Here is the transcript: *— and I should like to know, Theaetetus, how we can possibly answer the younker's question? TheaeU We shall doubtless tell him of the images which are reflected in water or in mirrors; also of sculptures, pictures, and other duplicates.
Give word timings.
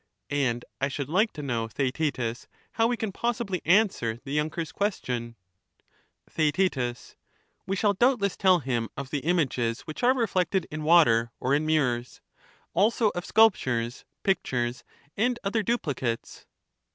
*— 0.13 0.21
and 0.47 0.65
I 0.81 0.87
should 0.87 1.09
like 1.09 1.31
to 1.33 1.43
know, 1.43 1.67
Theaetetus, 1.67 2.47
how 2.71 2.87
we 2.87 2.97
can 2.97 3.11
possibly 3.11 3.61
answer 3.65 4.19
the 4.23 4.31
younker's 4.31 4.71
question? 4.71 5.35
TheaeU 6.31 7.15
We 7.67 7.75
shall 7.75 7.93
doubtless 7.93 8.35
tell 8.35 8.57
him 8.61 8.89
of 8.97 9.11
the 9.11 9.19
images 9.19 9.81
which 9.81 10.01
are 10.01 10.17
reflected 10.17 10.65
in 10.71 10.81
water 10.81 11.29
or 11.39 11.53
in 11.53 11.67
mirrors; 11.67 12.19
also 12.73 13.09
of 13.09 13.27
sculptures, 13.27 14.03
pictures, 14.23 14.83
and 15.15 15.37
other 15.43 15.61
duplicates. 15.61 16.47